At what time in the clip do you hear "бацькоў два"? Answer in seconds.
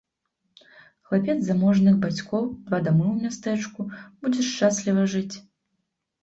2.05-2.79